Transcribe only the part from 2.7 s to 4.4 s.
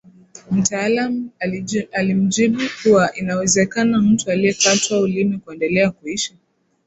kuwa inawezekana mtu